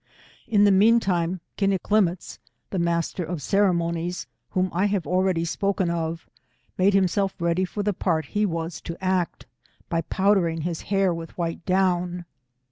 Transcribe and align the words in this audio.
In 0.47 0.63
the 0.63 0.71
mean 0.71 0.99
time 0.99 1.41
Kinneclimmets, 1.59 2.39
the 2.71 2.79
master 2.79 3.23
of 3.23 3.37
ceremo 3.37 3.85
166 3.93 4.25
nies, 4.25 4.25
whom 4.55 4.71
I 4.73 4.87
have 4.87 5.05
already 5.05 5.45
spoken 5.45 5.91
of, 5.91 6.27
made 6.75 6.95
himself 6.95 7.35
ready 7.39 7.65
for 7.65 7.83
the 7.83 7.93
part 7.93 8.25
he 8.33 8.43
was 8.43 8.81
to 8.81 8.97
act, 8.99 9.45
by 9.89 10.01
powdering 10.01 10.61
his 10.61 10.81
hair 10.89 11.13
with 11.13 11.37
white 11.37 11.63
down. 11.67 12.25